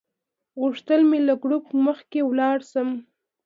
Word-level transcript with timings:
غوښتل 0.59 1.01
مې 1.09 1.19
له 1.27 1.33
ګروپ 1.43 1.65
مخکې 1.85 2.19
لاړ 2.39 2.57
شم. 2.71 2.89